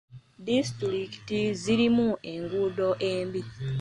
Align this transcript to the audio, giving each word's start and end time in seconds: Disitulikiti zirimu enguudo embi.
Disitulikiti 0.47 1.39
zirimu 1.61 2.07
enguudo 2.33 2.89
embi. 3.11 3.41